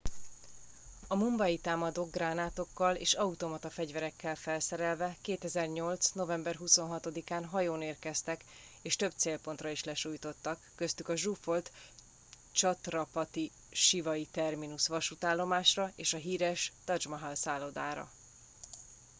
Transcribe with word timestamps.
a 1.07 1.15
mumbai 1.15 1.57
támadók 1.57 2.11
gránátokkal 2.11 2.95
és 2.95 3.13
automata 3.13 3.69
fegyverekkel 3.69 4.35
felszerelve 4.35 5.17
2008. 5.21 6.09
november 6.11 6.55
26 6.55 7.07
án 7.31 7.45
hajón 7.45 7.81
érkeztek 7.81 8.43
és 8.81 8.95
több 8.95 9.11
célpontra 9.17 9.69
is 9.69 9.83
lesújtottak 9.83 10.59
köztük 10.75 11.09
a 11.09 11.15
zsúfolt 11.15 11.71
chhatrapati 12.51 13.51
shivaji 13.71 14.27
terminus 14.31 14.87
vasútállomásra 14.87 15.91
és 15.95 16.13
a 16.13 16.17
híres 16.17 16.71
taj 16.85 16.97
mahal 17.09 17.35
szállodára 17.35 18.11